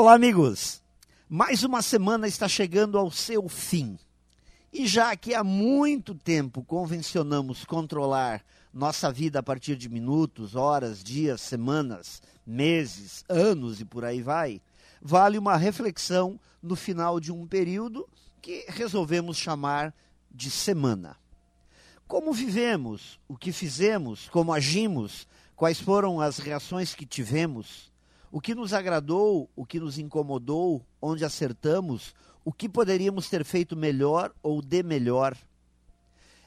Olá, 0.00 0.14
amigos! 0.14 0.80
Mais 1.28 1.64
uma 1.64 1.82
semana 1.82 2.28
está 2.28 2.46
chegando 2.46 2.96
ao 2.96 3.10
seu 3.10 3.48
fim. 3.48 3.98
E 4.72 4.86
já 4.86 5.16
que 5.16 5.34
há 5.34 5.42
muito 5.42 6.14
tempo 6.14 6.62
convencionamos 6.62 7.64
controlar 7.64 8.44
nossa 8.72 9.10
vida 9.10 9.40
a 9.40 9.42
partir 9.42 9.74
de 9.74 9.88
minutos, 9.88 10.54
horas, 10.54 11.02
dias, 11.02 11.40
semanas, 11.40 12.22
meses, 12.46 13.24
anos 13.28 13.80
e 13.80 13.84
por 13.84 14.04
aí 14.04 14.22
vai, 14.22 14.62
vale 15.02 15.36
uma 15.36 15.56
reflexão 15.56 16.38
no 16.62 16.76
final 16.76 17.18
de 17.18 17.32
um 17.32 17.44
período 17.44 18.08
que 18.40 18.66
resolvemos 18.68 19.36
chamar 19.36 19.92
de 20.30 20.48
semana. 20.48 21.16
Como 22.06 22.32
vivemos, 22.32 23.18
o 23.26 23.36
que 23.36 23.50
fizemos, 23.50 24.28
como 24.28 24.52
agimos, 24.52 25.26
quais 25.56 25.80
foram 25.80 26.20
as 26.20 26.38
reações 26.38 26.94
que 26.94 27.04
tivemos, 27.04 27.90
o 28.30 28.40
que 28.40 28.54
nos 28.54 28.72
agradou, 28.72 29.48
o 29.56 29.64
que 29.64 29.80
nos 29.80 29.98
incomodou, 29.98 30.84
onde 31.00 31.24
acertamos, 31.24 32.14
o 32.44 32.52
que 32.52 32.68
poderíamos 32.68 33.28
ter 33.28 33.44
feito 33.44 33.76
melhor 33.76 34.32
ou 34.42 34.62
de 34.62 34.82
melhor. 34.82 35.36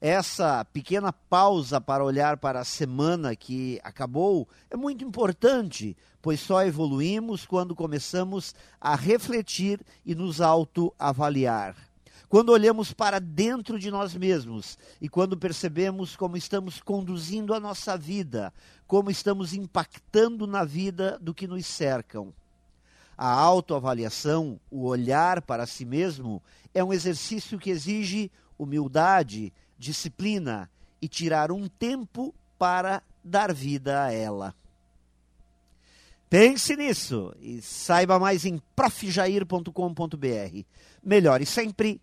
Essa 0.00 0.64
pequena 0.64 1.12
pausa 1.12 1.80
para 1.80 2.04
olhar 2.04 2.36
para 2.36 2.60
a 2.60 2.64
semana 2.64 3.34
que 3.34 3.80
acabou 3.82 4.48
é 4.70 4.76
muito 4.76 5.04
importante, 5.04 5.96
pois 6.22 6.38
só 6.38 6.64
evoluímos 6.64 7.44
quando 7.44 7.74
começamos 7.74 8.54
a 8.80 8.94
refletir 8.94 9.80
e 10.06 10.14
nos 10.14 10.40
autoavaliar. 10.40 11.87
Quando 12.28 12.50
olhamos 12.50 12.92
para 12.92 13.18
dentro 13.18 13.78
de 13.78 13.90
nós 13.90 14.14
mesmos 14.14 14.78
e 15.00 15.08
quando 15.08 15.36
percebemos 15.36 16.14
como 16.14 16.36
estamos 16.36 16.82
conduzindo 16.82 17.54
a 17.54 17.60
nossa 17.60 17.96
vida, 17.96 18.52
como 18.86 19.10
estamos 19.10 19.54
impactando 19.54 20.46
na 20.46 20.62
vida 20.62 21.18
do 21.22 21.32
que 21.32 21.46
nos 21.46 21.64
cercam. 21.64 22.34
A 23.16 23.32
autoavaliação, 23.32 24.60
o 24.70 24.84
olhar 24.84 25.40
para 25.40 25.66
si 25.66 25.86
mesmo, 25.86 26.42
é 26.74 26.84
um 26.84 26.92
exercício 26.92 27.58
que 27.58 27.70
exige 27.70 28.30
humildade, 28.58 29.50
disciplina 29.78 30.70
e 31.00 31.08
tirar 31.08 31.50
um 31.50 31.66
tempo 31.66 32.34
para 32.58 33.02
dar 33.24 33.54
vida 33.54 34.04
a 34.04 34.12
ela. 34.12 34.54
Pense 36.28 36.76
nisso 36.76 37.34
e 37.40 37.62
saiba 37.62 38.18
mais 38.18 38.44
em 38.44 38.60
profjair.com.br. 38.76 40.64
Melhore 41.02 41.46
sempre 41.46 42.02